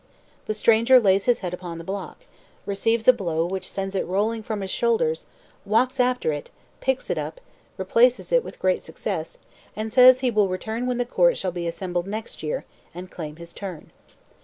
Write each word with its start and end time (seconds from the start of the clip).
The 0.47 0.55
stranger 0.55 0.99
lays 0.99 1.25
his 1.25 1.41
head 1.41 1.53
upon 1.53 1.77
the 1.77 1.83
block, 1.83 2.21
receives 2.65 3.07
a 3.07 3.13
blow 3.13 3.45
which 3.45 3.69
sends 3.69 3.93
it 3.93 4.07
rolling 4.07 4.41
from 4.41 4.61
his 4.61 4.71
shoulders, 4.71 5.27
walks 5.63 5.99
after 5.99 6.33
it, 6.33 6.49
picks 6.79 7.11
it 7.11 7.19
up, 7.19 7.39
replaces 7.77 8.31
it 8.31 8.43
with 8.43 8.57
great 8.57 8.81
success, 8.81 9.37
and 9.75 9.93
says 9.93 10.21
he 10.21 10.31
will 10.31 10.47
return 10.49 10.87
when 10.87 10.97
the 10.97 11.05
court 11.05 11.37
shall 11.37 11.51
be 11.51 11.67
assembled 11.67 12.07
next 12.07 12.41
year, 12.41 12.65
and 12.95 13.11
claim 13.11 13.35
his 13.35 13.53
turn. 13.53 13.91